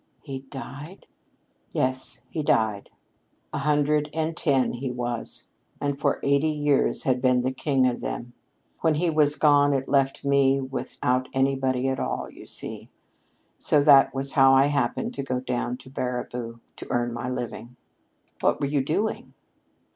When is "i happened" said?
14.55-15.13